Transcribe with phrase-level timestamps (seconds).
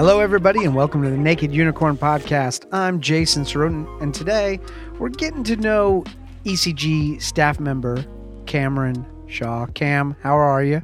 [0.00, 2.64] Hello, everybody, and welcome to the Naked Unicorn Podcast.
[2.72, 4.58] I'm Jason Sorotin, and today
[4.98, 6.04] we're getting to know
[6.46, 8.02] ECG staff member
[8.46, 9.66] Cameron Shaw.
[9.66, 10.80] Cam, how are you?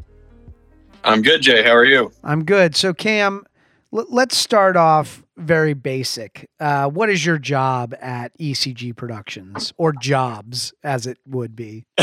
[1.03, 1.63] I'm good, Jay.
[1.63, 2.13] How are you?
[2.25, 2.77] I'm good.
[2.77, 3.47] So, Cam,
[3.91, 6.51] l- let's start off very basic.
[6.61, 11.87] Uh, what is your job at ECG Productions, or jobs as it would be?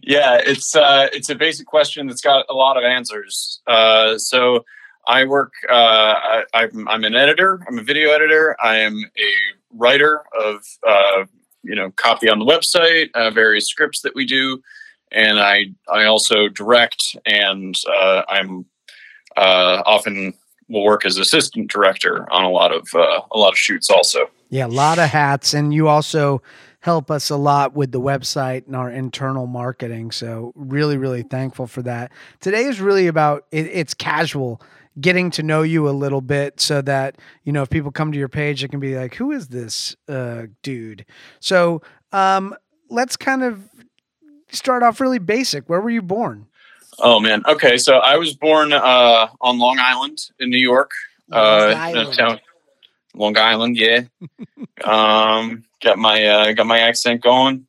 [0.00, 3.60] yeah, it's uh, it's a basic question that's got a lot of answers.
[3.66, 4.64] Uh, so
[5.06, 5.52] I work.
[5.68, 7.64] Uh, I, I'm, I'm an editor.
[7.68, 8.56] I'm a video editor.
[8.62, 9.32] I am a
[9.76, 11.24] writer of uh,
[11.62, 14.62] you know copy on the website, uh, various scripts that we do,
[15.10, 18.66] and I I also direct, and uh, I'm
[19.36, 20.34] uh, often
[20.68, 24.30] will work as assistant director on a lot of uh, a lot of shoots also.
[24.50, 26.42] Yeah, a lot of hats, and you also
[26.80, 30.10] help us a lot with the website and our internal marketing.
[30.10, 32.10] So really, really thankful for that.
[32.40, 34.60] Today is really about it, it's casual
[35.00, 38.18] getting to know you a little bit so that you know if people come to
[38.18, 41.04] your page it can be like who is this uh, dude?
[41.40, 42.54] So um,
[42.90, 43.68] let's kind of
[44.50, 45.68] start off really basic.
[45.68, 46.46] Where were you born?
[46.98, 47.42] Oh man.
[47.46, 47.78] Okay.
[47.78, 50.90] So i was born uh, on long island in new york
[51.28, 52.14] long uh, island.
[52.14, 52.40] Town,
[53.14, 54.02] long island yeah.
[54.84, 57.66] Um, got my uh, got my accent going.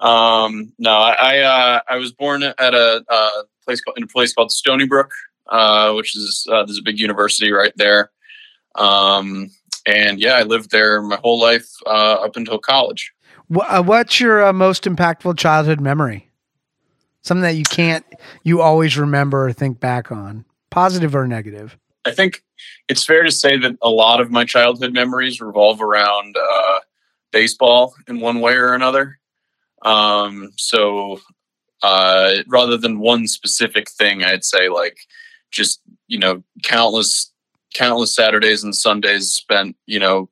[0.00, 3.30] Um, no i I, uh, I was born at a, a
[3.64, 5.10] place called in a place called stony brook
[5.48, 8.10] uh, which is uh, there's a big university right there.
[8.74, 9.50] Um,
[9.86, 13.12] and yeah, I lived there my whole life uh, up until college.
[13.54, 16.30] Uh, what's your uh, most impactful childhood memory?
[17.22, 18.04] Something that you can't,
[18.42, 21.76] you always remember or think back on, positive or negative?
[22.04, 22.44] I think
[22.88, 26.80] it's fair to say that a lot of my childhood memories revolve around uh,
[27.32, 29.18] baseball in one way or another.
[29.82, 31.20] Um, so
[31.82, 34.98] uh, rather than one specific thing, I'd say like
[35.56, 37.32] just you know countless
[37.74, 40.28] countless Saturdays and Sundays spent you know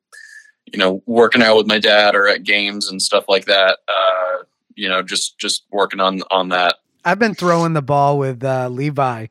[0.71, 3.79] you know working out with my dad or at games and stuff like that.
[3.87, 4.43] Uh,
[4.75, 6.75] you know, just just working on on that.
[7.03, 9.27] I've been throwing the ball with uh, Levi.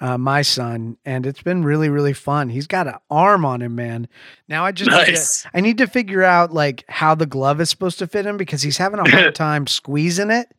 [0.00, 2.50] Uh, my son, and it's been really, really fun.
[2.50, 4.06] He's got an arm on him, man.
[4.48, 5.06] Now I just nice.
[5.06, 8.26] need to, I need to figure out like how the glove is supposed to fit
[8.26, 10.52] him because he's having a hard time squeezing it.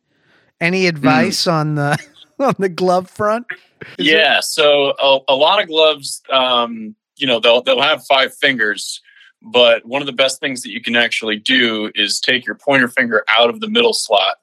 [0.60, 1.52] Any advice mm.
[1.52, 1.98] on the
[2.40, 3.46] on the glove front?
[3.98, 8.34] Is yeah, so a, a, lot of gloves, um, you know, they'll they'll have five
[8.34, 9.00] fingers,
[9.42, 12.88] but one of the best things that you can actually do is take your pointer
[12.88, 14.36] finger out of the middle slot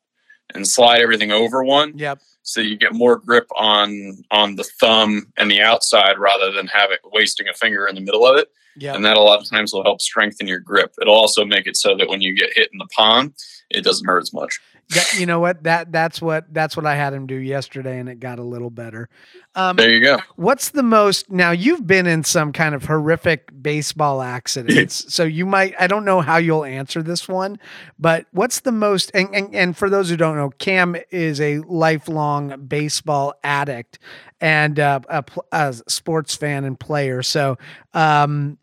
[0.53, 1.97] and slide everything over one.
[1.97, 2.19] Yep.
[2.43, 6.91] So you get more grip on on the thumb and the outside rather than have
[6.91, 8.49] it wasting a finger in the middle of it.
[8.75, 8.95] Yeah.
[8.95, 10.93] And that a lot of times will help strengthen your grip.
[10.99, 13.33] It'll also make it so that when you get hit in the palm,
[13.69, 14.59] it doesn't hurt as much.
[14.89, 15.63] That, you know what?
[15.63, 18.69] That that's what that's what I had him do yesterday, and it got a little
[18.69, 19.09] better.
[19.55, 20.19] Um, there you go.
[20.35, 21.31] What's the most?
[21.31, 25.73] Now you've been in some kind of horrific baseball accidents, so you might.
[25.79, 27.59] I don't know how you'll answer this one,
[27.97, 29.09] but what's the most?
[29.13, 33.99] And, and and for those who don't know, Cam is a lifelong baseball addict
[34.41, 37.23] and uh, a, a sports fan and player.
[37.23, 37.57] So,
[37.93, 38.57] um,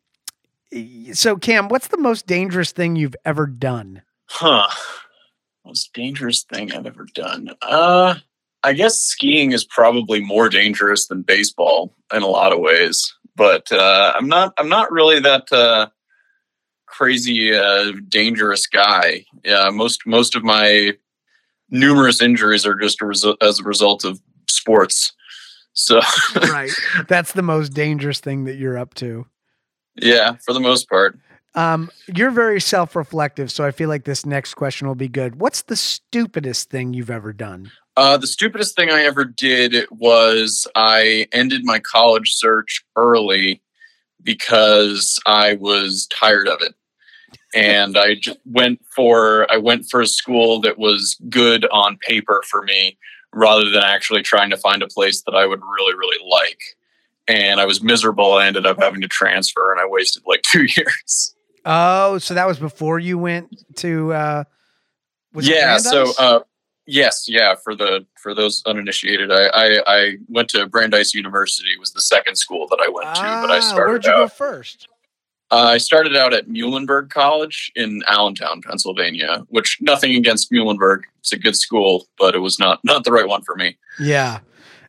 [1.12, 4.02] so Cam, what's the most dangerous thing you've ever done?
[4.26, 4.69] Huh
[5.65, 7.50] most dangerous thing I've ever done.
[7.62, 8.15] Uh,
[8.62, 13.70] I guess skiing is probably more dangerous than baseball in a lot of ways, but
[13.72, 14.53] uh, I'm not.
[14.59, 15.88] I'm not really that uh,
[16.87, 19.25] crazy uh, dangerous guy.
[19.44, 20.94] Yeah, most most of my
[21.70, 25.12] numerous injuries are just a resu- as a result of sports.
[25.72, 26.00] So
[26.37, 26.70] right,
[27.09, 29.26] that's the most dangerous thing that you're up to.
[29.97, 31.19] Yeah, for the most part.
[31.55, 35.41] Um, you're very self reflective, so I feel like this next question will be good.
[35.41, 37.71] What's the stupidest thing you've ever done?
[37.97, 43.61] Uh, the stupidest thing I ever did was I ended my college search early
[44.22, 46.75] because I was tired of it.
[47.55, 52.43] And I just went for I went for a school that was good on paper
[52.49, 52.97] for me
[53.32, 56.61] rather than actually trying to find a place that I would really, really like.
[57.26, 58.35] And I was miserable.
[58.35, 61.35] I ended up having to transfer and I wasted like two years.
[61.64, 64.44] Oh, so that was before you went to uh
[65.34, 66.40] Yeah, so uh
[66.86, 71.92] yes, yeah, for the for those uninitiated, I I, I went to Brandeis University was
[71.92, 74.16] the second school that I went ah, to, but I ah, started Where'd you out,
[74.16, 74.88] go first?
[75.52, 81.02] Uh, I started out at Muhlenberg College in Allentown, Pennsylvania, which nothing against Muhlenberg.
[81.18, 83.76] It's a good school, but it was not not the right one for me.
[83.98, 84.40] Yeah.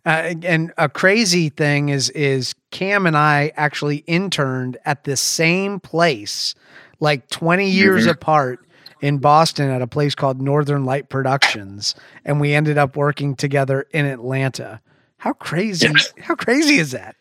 [0.06, 5.80] Uh, and a crazy thing is is Cam and I actually interned at the same
[5.80, 6.56] place,
[7.00, 8.12] like 20 years mm-hmm.
[8.12, 8.65] apart
[9.01, 11.94] in Boston at a place called Northern Light Productions,
[12.25, 14.81] and we ended up working together in Atlanta.
[15.18, 15.88] How crazy!
[15.88, 16.24] Yeah.
[16.24, 17.15] How crazy is that?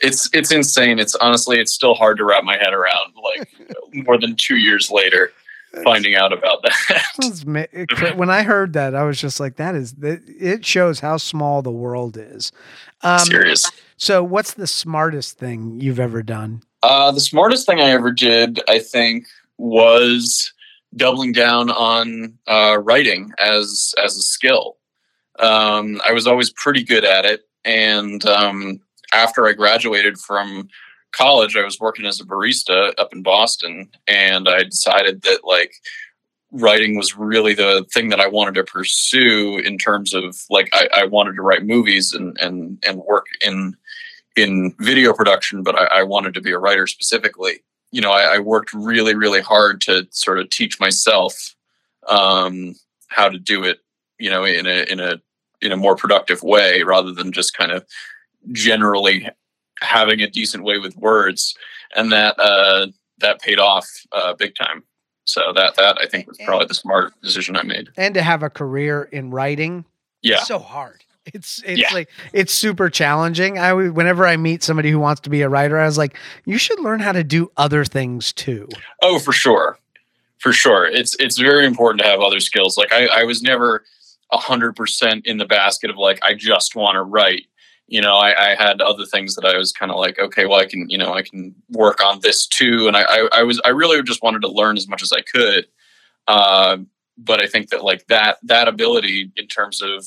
[0.00, 0.98] it's it's insane.
[0.98, 3.14] It's honestly, it's still hard to wrap my head around.
[3.22, 5.32] Like more than two years later,
[5.84, 8.14] finding out about that.
[8.16, 11.70] when I heard that, I was just like, "That is it." Shows how small the
[11.70, 12.52] world is.
[13.02, 13.70] Um, Serious.
[13.96, 16.62] So, what's the smartest thing you've ever done?
[16.82, 19.26] Uh, the smartest thing I ever did, I think,
[19.58, 20.52] was
[20.96, 24.76] doubling down on uh, writing as as a skill.
[25.38, 28.80] Um, I was always pretty good at it, and um,
[29.12, 30.68] after I graduated from
[31.12, 35.74] college, I was working as a barista up in Boston, and I decided that like
[36.52, 40.88] writing was really the thing that I wanted to pursue in terms of like I,
[40.94, 43.76] I wanted to write movies and and and work in
[44.36, 47.62] in video production, but I, I wanted to be a writer specifically.
[47.90, 51.54] You know, I, I, worked really really hard to sort of teach myself
[52.08, 52.74] um,
[53.08, 53.80] how to do it.
[54.18, 55.20] You know, in a in a
[55.60, 57.86] in a more productive way rather than just kind of
[58.50, 59.28] generally
[59.82, 61.54] having a decent way with words,
[61.94, 62.86] and that uh,
[63.18, 64.82] that paid off uh, big time.
[65.24, 67.88] So that that I think was probably the smart decision I made.
[67.96, 69.84] And to have a career in writing,
[70.22, 71.04] yeah, so hard.
[71.26, 71.92] It's it's yeah.
[71.92, 73.58] like it's super challenging.
[73.58, 76.58] I whenever I meet somebody who wants to be a writer, I was like, you
[76.58, 78.68] should learn how to do other things too.
[79.02, 79.78] Oh, for sure,
[80.38, 80.86] for sure.
[80.86, 82.76] It's it's very important to have other skills.
[82.76, 83.84] Like I, I was never
[84.32, 87.46] a hundred percent in the basket of like I just want to write
[87.92, 90.58] you know, I, I, had other things that I was kind of like, okay, well,
[90.58, 92.88] I can, you know, I can work on this too.
[92.88, 95.20] And I, I, I was, I really just wanted to learn as much as I
[95.20, 95.66] could.
[96.26, 96.78] Uh,
[97.18, 100.06] but I think that like that, that ability in terms of,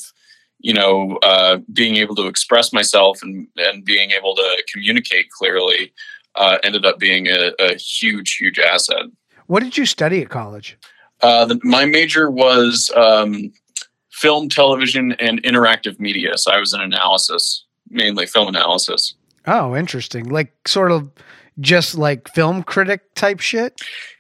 [0.58, 5.94] you know, uh, being able to express myself and, and being able to communicate clearly
[6.34, 9.06] uh, ended up being a, a, huge, huge asset.
[9.46, 10.76] What did you study at college?
[11.22, 13.54] Uh, the, my major was um,
[14.10, 16.36] film, television, and interactive media.
[16.40, 19.14] So I was in analysis mainly film analysis.
[19.48, 20.30] Oh, interesting.
[20.30, 21.12] Like sort of
[21.60, 23.80] just like film critic type shit.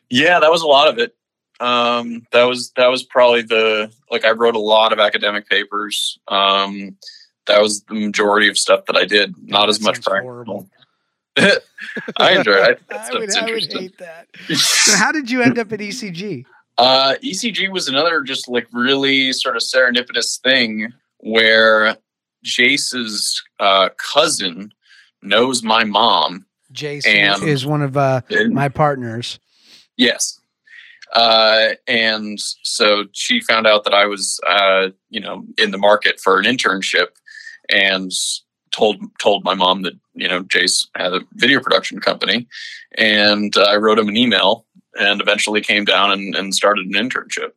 [0.09, 1.15] Yeah, that was a lot of it.
[1.59, 6.19] Um, that was that was probably the like I wrote a lot of academic papers.
[6.27, 6.97] Um,
[7.47, 9.35] that was the majority of stuff that I did.
[9.43, 10.69] Not as much practical.
[11.37, 12.81] I enjoy it.
[12.89, 14.27] I, would, I would hate that.
[14.55, 16.45] so, how did you end up at ECG?
[16.77, 21.97] Uh, ECG was another just like really sort of serendipitous thing where
[22.45, 24.71] Jace's uh, cousin
[25.21, 26.45] knows my mom.
[26.73, 29.39] Jace and, is one of uh, my partners.
[29.97, 30.39] Yes.
[31.13, 36.19] Uh, and so she found out that I was, uh, you know, in the market
[36.19, 37.07] for an internship,
[37.69, 38.11] and
[38.71, 42.47] told told my mom that you know Jace had a video production company,
[42.97, 44.65] and I wrote him an email,
[44.99, 47.51] and eventually came down and, and started an internship.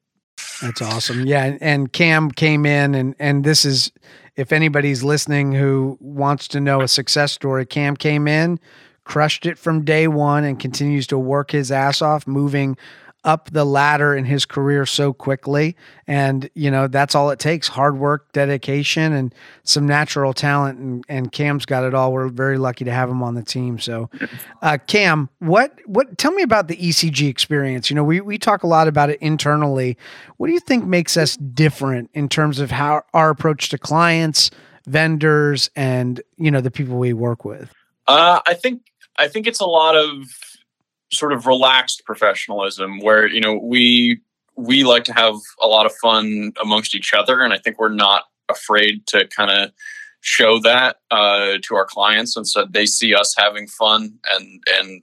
[0.63, 1.27] That's awesome.
[1.27, 3.91] Yeah, and Cam came in, and and this is
[4.39, 8.61] if anybody's listening who wants to know a success story, Cam came in,
[9.03, 12.77] crushed it from day one, and continues to work his ass off, moving
[13.25, 15.77] up the ladder in his career so quickly.
[16.07, 19.35] And, you know, that's all it takes hard work, dedication, and
[19.65, 20.79] some natural talent.
[20.79, 22.13] And, and Cam's got it all.
[22.13, 23.79] We're very lucky to have him on the team.
[23.81, 24.09] So,
[24.63, 27.91] uh, Cam, what, what, tell me about the ECG experience.
[27.91, 29.99] You know, we, we talk a lot about it internally.
[30.37, 34.51] What do you think makes us different in terms of how our approach to clients,
[34.87, 37.75] vendors, and, you know, the people we work with?
[38.07, 38.83] Uh, I think,
[39.17, 40.25] I think it's a lot of
[41.11, 44.21] sort of relaxed professionalism where you know we
[44.57, 47.89] we like to have a lot of fun amongst each other and i think we're
[47.89, 49.71] not afraid to kind of
[50.21, 55.03] show that uh, to our clients and so they see us having fun and and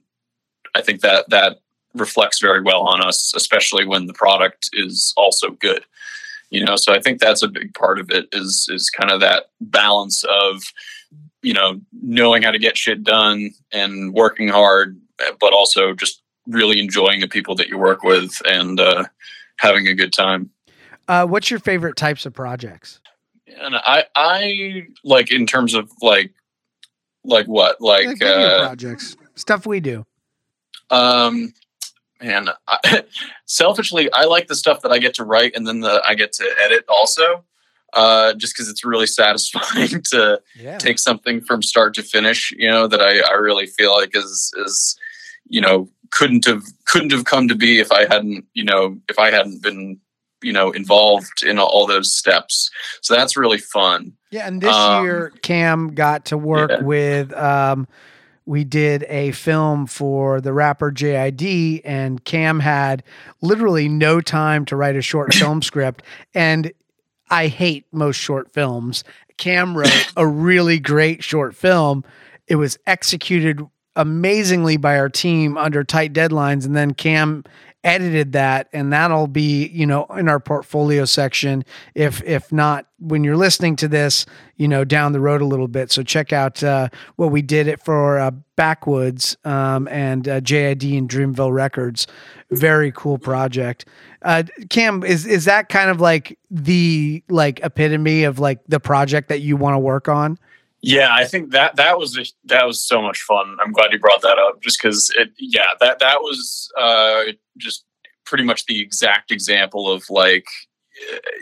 [0.74, 1.60] i think that that
[1.94, 5.84] reflects very well on us especially when the product is also good
[6.50, 6.76] you know?
[6.76, 10.22] So i think that's a big part of it is is kind of that balance
[10.24, 10.62] of
[11.42, 15.00] you know knowing how to get shit done and working hard
[15.40, 19.04] but also just really enjoying the people that you work with and uh,
[19.58, 20.50] having a good time.
[21.08, 23.00] Uh, what's your favorite types of projects?
[23.60, 26.34] And I, I like in terms of like,
[27.24, 30.04] like what, like, like uh, projects, stuff we do.
[30.90, 31.52] Um,
[32.22, 33.04] man, I,
[33.46, 36.32] selfishly, I like the stuff that I get to write and then the I get
[36.34, 37.44] to edit also.
[37.92, 40.76] Uh, just because it's really satisfying to yeah.
[40.76, 44.52] take something from start to finish, you know, that I, I really feel like is
[44.58, 44.98] is
[45.48, 49.18] you know couldn't have couldn't have come to be if I hadn't you know if
[49.18, 49.98] I hadn't been
[50.42, 52.70] you know involved in all those steps.
[53.02, 54.12] So that's really fun.
[54.30, 56.82] Yeah, and this um, year Cam got to work yeah.
[56.82, 57.32] with.
[57.34, 57.86] Um,
[58.48, 63.02] we did a film for the rapper JID, and Cam had
[63.40, 66.02] literally no time to write a short film script.
[66.32, 66.72] And
[67.28, 69.02] I hate most short films.
[69.36, 72.04] Cam wrote a really great short film
[72.46, 76.64] it was executed amazingly by our team under tight deadlines.
[76.64, 77.44] And then cam
[77.86, 83.22] edited that and that'll be you know in our portfolio section if if not when
[83.22, 84.26] you're listening to this
[84.56, 85.92] you know down the road a little bit.
[85.92, 90.98] So check out uh, what we did it for uh, backwoods um, and uh, jid
[90.98, 92.08] and dreamville records.
[92.50, 93.84] Very cool project.
[94.22, 99.28] Uh, cam is is that kind of like the like epitome of like the project
[99.28, 100.38] that you want to work on
[100.86, 103.56] yeah, I think that that was a, that was so much fun.
[103.60, 105.30] I'm glad you brought that up, just because it.
[105.36, 107.24] Yeah, that that was uh,
[107.58, 107.84] just
[108.24, 110.46] pretty much the exact example of like,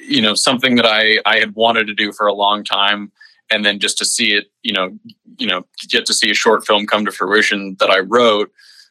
[0.08, 3.12] you know, something that I I had wanted to do for a long time,
[3.50, 4.98] and then just to see it, you know,
[5.36, 8.50] you know, get to see a short film come to fruition that I wrote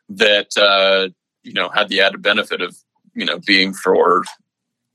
[0.10, 1.10] that uh,
[1.42, 2.78] you know had the added benefit of
[3.16, 4.24] you know being for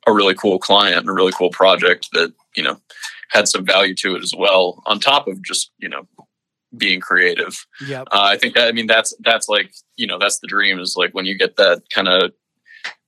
[0.07, 2.81] a really cool client and a really cool project that you know
[3.31, 6.07] had some value to it as well, on top of just you know
[6.77, 7.67] being creative.
[7.87, 10.79] Yeah, uh, I think that I mean that's that's like you know that's the dream
[10.79, 12.33] is like when you get that kind of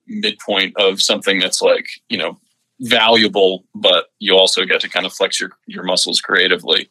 [0.06, 2.38] midpoint of something that's like you know
[2.80, 6.88] valuable, but you also get to kind of flex your your muscles creatively.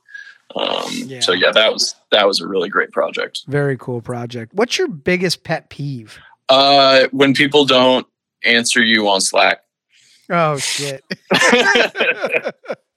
[0.56, 1.20] Um, yeah.
[1.20, 3.42] So yeah, that was that was a really great project.
[3.48, 4.54] Very cool project.
[4.54, 6.20] What's your biggest pet peeve?
[6.48, 8.08] Uh, when people don't
[8.44, 9.60] answer you on Slack.
[10.32, 11.04] Oh shit.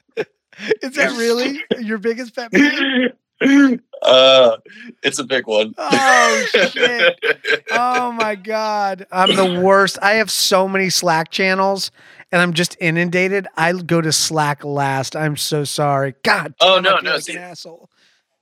[0.82, 3.12] Is that really your biggest pet peeve?
[4.02, 4.56] Uh,
[5.04, 5.74] it's a big one.
[5.78, 7.18] Oh shit!
[7.70, 9.98] Oh my god, I'm the worst.
[10.02, 11.92] I have so many Slack channels,
[12.32, 13.46] and I'm just inundated.
[13.56, 15.14] I go to Slack last.
[15.14, 16.14] I'm so sorry.
[16.24, 16.54] God.
[16.60, 17.90] Oh no, no, like see, asshole.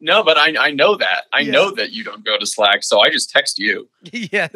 [0.00, 1.24] No, but I I know that.
[1.32, 1.52] I yeah.
[1.52, 3.88] know that you don't go to Slack, so I just text you.
[4.12, 4.48] Yeah,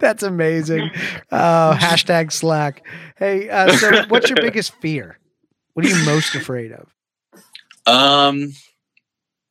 [0.00, 0.90] That's amazing.
[1.30, 2.84] Uh, hashtag Slack.
[3.16, 5.18] Hey, uh, so what's your biggest fear?
[5.74, 6.88] What are you most afraid of?
[7.86, 8.54] Um,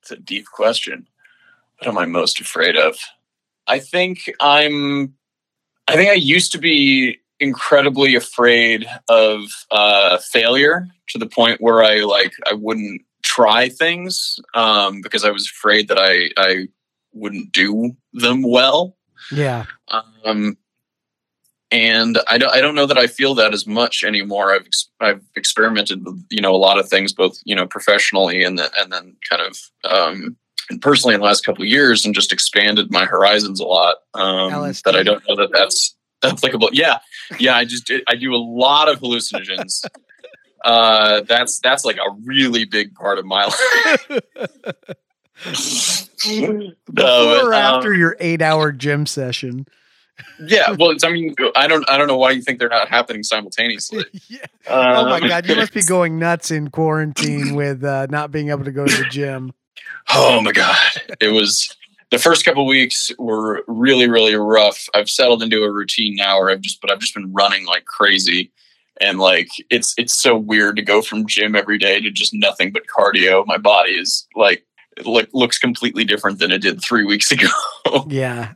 [0.01, 1.08] it's a deep question.
[1.77, 2.98] What am I most afraid of?
[3.68, 5.13] I think I'm.
[5.88, 11.84] I think I used to be incredibly afraid of uh, failure to the point where
[11.84, 16.68] I like I wouldn't try things um, because I was afraid that I I
[17.13, 18.96] wouldn't do them well.
[19.32, 19.65] Yeah.
[20.25, 20.58] Um,
[21.74, 24.53] and I don't I don't know that I feel that as much anymore.
[24.53, 24.68] I've
[25.01, 28.72] I've experimented with you know a lot of things, both you know professionally and the,
[28.80, 29.58] and then kind of
[29.92, 30.38] um,
[30.70, 33.96] and personally in the last couple of years, and just expanded my horizons a lot.
[34.13, 34.51] Um,
[34.86, 36.70] that I don't know that that's applicable.
[36.74, 37.00] Yeah,
[37.39, 37.56] yeah.
[37.56, 39.84] I just did, I do a lot of hallucinogens.
[40.63, 43.46] uh, that's that's like a really big part of my
[43.86, 44.08] life.
[45.44, 49.65] Before no, but, or after um, your eight hour gym session
[50.46, 53.24] yeah, well, I mean, I don't, I don't know why you think they're not happening
[53.24, 54.06] simultaneously.
[54.30, 54.39] yeah.
[54.68, 58.50] Um, oh my god, you must be going nuts in quarantine with uh, not being
[58.50, 59.53] able to go to the gym.
[60.13, 60.77] Oh my god,
[61.22, 61.75] it was
[62.12, 64.88] the first couple weeks were really, really rough.
[64.94, 67.86] I've settled into a routine now, where I've just, but I've just been running like
[67.86, 68.51] crazy,
[69.01, 72.72] and like it's it's so weird to go from gym every day to just nothing
[72.72, 73.46] but cardio.
[73.48, 74.63] My body is like
[74.97, 77.47] it look, looks completely different than it did three weeks ago.
[78.07, 78.53] yeah,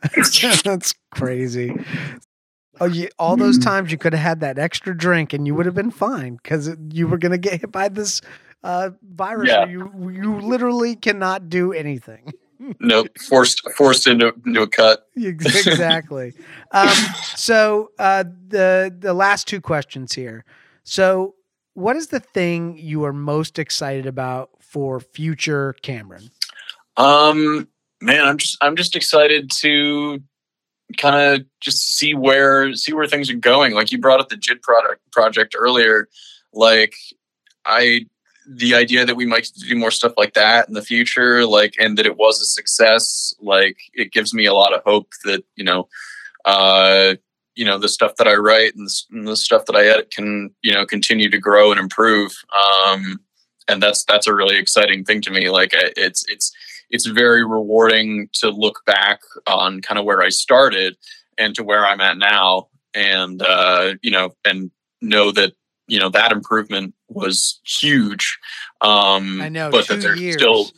[0.63, 1.75] that's crazy.
[2.79, 3.69] Oh, you, all those mm-hmm.
[3.69, 6.69] times you could have had that extra drink and you would have been fine because
[6.91, 8.21] you were going to get hit by this
[8.63, 9.49] uh, virus.
[9.49, 9.65] Yeah.
[9.65, 12.33] you you literally cannot do anything.
[12.79, 15.07] nope, forced forced into into a cut.
[15.15, 16.33] exactly.
[16.71, 16.95] um,
[17.35, 20.43] so uh, the the last two questions here.
[20.83, 21.35] So,
[21.73, 26.29] what is the thing you are most excited about for future Cameron?
[26.95, 27.67] Um,
[28.01, 30.21] man, I'm just I'm just excited to
[30.97, 33.73] kind of just see where see where things are going.
[33.73, 36.07] Like you brought up the JID product project earlier.
[36.53, 36.95] Like
[37.65, 38.05] I
[38.49, 41.97] the idea that we might do more stuff like that in the future, like and
[41.97, 45.65] that it was a success, like it gives me a lot of hope that, you
[45.65, 45.87] know,
[46.45, 47.15] uh,
[47.55, 50.11] you know, the stuff that I write and the, and the stuff that I edit
[50.11, 52.31] can, you know, continue to grow and improve.
[52.85, 53.19] Um,
[53.67, 55.49] and that's that's a really exciting thing to me.
[55.49, 56.51] Like it's it's
[56.89, 60.95] it's very rewarding to look back on kind of where I started
[61.37, 64.71] and to where I'm at now, and uh, you know, and
[65.01, 65.53] know that
[65.87, 68.37] you know that improvement was huge.
[68.81, 70.35] Um, I know, but that there's years.
[70.35, 70.71] still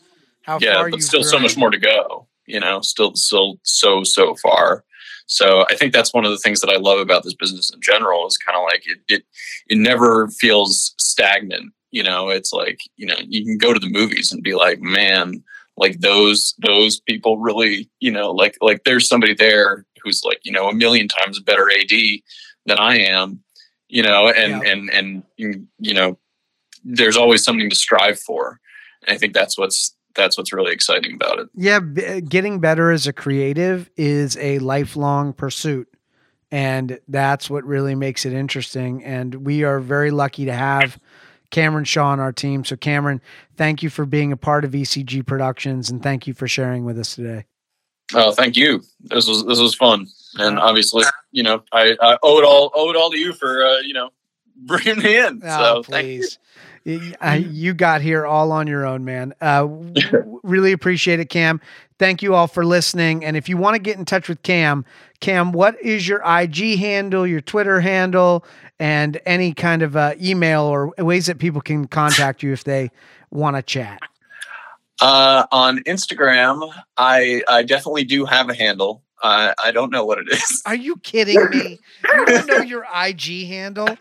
[0.44, 1.32] How yeah, but still grown.
[1.32, 2.28] so much more to go.
[2.46, 4.84] You know, still still so so far.
[5.28, 7.80] So I think that's one of the things that I love about this business in
[7.82, 9.24] general is kind of like it, it
[9.68, 13.90] it never feels stagnant you know it's like you know you can go to the
[13.90, 15.44] movies and be like man
[15.78, 20.52] like those those people really you know like like there's somebody there who's like you
[20.52, 21.92] know a million times better ad
[22.66, 23.42] than i am
[23.88, 24.72] you know and yeah.
[24.72, 26.18] and and you know
[26.84, 28.60] there's always something to strive for
[29.06, 31.50] and i think that's what's that's what's really exciting about it.
[31.56, 35.88] Yeah, b- getting better as a creative is a lifelong pursuit.
[36.52, 39.04] And that's what really makes it interesting.
[39.04, 41.00] And we are very lucky to have
[41.52, 42.64] Cameron Shaw on our team.
[42.64, 43.22] So, Cameron,
[43.56, 47.00] thank you for being a part of ECG Productions and thank you for sharing with
[47.00, 47.46] us today.
[48.14, 48.82] Oh, thank you.
[49.02, 50.08] This was this was fun,
[50.40, 53.64] and obviously, you know, I, I owe it all owe it all to you for
[53.64, 54.10] uh, you know
[54.56, 55.42] bringing me in.
[55.44, 56.40] Oh, so please.
[57.22, 59.34] I- you got here all on your own, man.
[59.42, 59.68] Uh,
[60.44, 61.62] really appreciate it, Cam.
[61.98, 63.26] Thank you all for listening.
[63.26, 64.86] And if you want to get in touch with Cam,
[65.20, 68.46] Cam, what is your IG handle, your Twitter handle,
[68.80, 72.90] and any kind of uh, email or ways that people can contact you if they
[73.32, 74.00] want to chat?
[75.02, 79.04] Uh, on Instagram, I I definitely do have a handle.
[79.22, 80.62] Uh, I don't know what it is.
[80.66, 81.80] Are you kidding me?
[82.14, 83.98] You don't know your IG handle?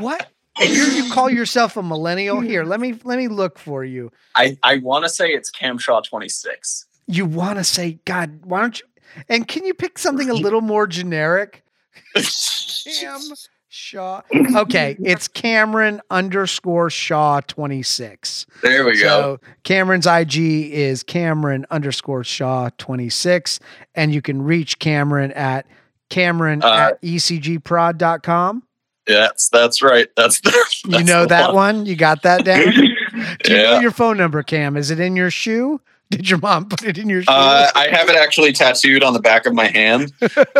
[0.00, 0.28] What?
[0.60, 2.40] And you you call yourself a millennial?
[2.40, 4.10] Here, let me let me look for you.
[4.34, 6.86] I I want to say it's Camshaw twenty six.
[7.06, 8.86] you want to say, God, why don't you?
[9.28, 11.62] And can you pick something a little more generic?
[12.14, 13.20] Cam
[13.68, 14.22] Shaw.
[14.56, 18.46] Okay, it's Cameron underscore Shaw 26.
[18.62, 19.06] there we go.
[19.08, 23.60] So Cameron's IG is Cameron underscore Shaw 26.
[23.94, 25.66] And you can reach Cameron at
[26.10, 28.62] Cameron Uh, at ecgprod.com.
[29.06, 30.08] Yes, that's right.
[30.16, 30.52] That's the,
[30.98, 31.86] You know the that one?
[31.86, 32.72] You got that down?
[33.44, 34.76] Do you know your phone number, Cam?
[34.76, 35.80] Is it in your shoe?
[36.10, 37.32] Did your mom put it in your shoe?
[37.32, 40.12] Uh, I have it actually tattooed on the back of my hand.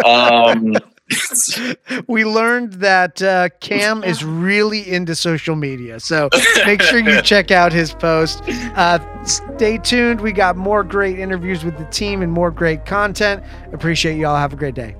[0.05, 0.75] Um,
[2.09, 6.01] we learned that uh, Cam is really into social media.
[6.01, 6.29] So
[6.67, 8.43] make sure you check out his post.
[8.75, 10.21] Uh, stay tuned.
[10.21, 13.45] We got more great interviews with the team and more great content.
[13.73, 14.37] Appreciate you all.
[14.37, 14.97] Have a great day.